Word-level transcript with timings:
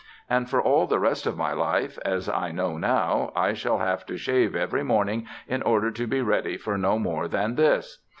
And 0.27 0.49
for 0.49 0.59
all 0.59 0.87
the 0.87 0.97
rest 0.97 1.27
of 1.27 1.37
my 1.37 1.53
life, 1.53 1.99
as 2.03 2.27
I 2.27 2.49
know 2.51 2.75
now, 2.75 3.31
I 3.35 3.53
shall 3.53 3.77
have 3.77 4.03
to 4.07 4.17
shave 4.17 4.55
every 4.55 4.83
morning 4.83 5.27
in 5.47 5.61
order 5.61 5.91
to 5.91 6.07
be 6.07 6.23
ready 6.23 6.57
for 6.57 6.75
no 6.75 6.97
more 6.97 7.27
than 7.27 7.53
this!... 7.53 7.99